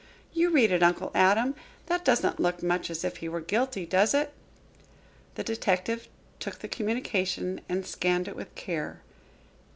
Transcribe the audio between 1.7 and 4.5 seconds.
That doesn't look much as if he were guilty, does it?"